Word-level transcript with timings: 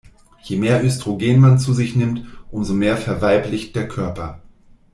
Je 0.41 0.57
mehr 0.57 0.83
Östrogen 0.83 1.39
man 1.39 1.59
zu 1.59 1.73
sich 1.73 1.95
nimmt, 1.95 2.25
umso 2.49 2.73
mehr 2.73 2.97
verweiblicht 2.97 3.75
der 3.75 3.87
Körper. 3.87 4.41